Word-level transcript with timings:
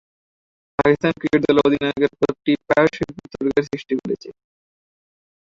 Pakistan 0.79 1.11
cricket 1.13 1.41
দলের 1.43 1.65
অধিনায়কের 1.67 2.11
পদটি 2.19 2.51
প্রায়শঃই 2.67 3.11
বিতর্কের 3.17 3.63
সৃষ্টি 3.69 3.93
করেছে। 3.99 4.29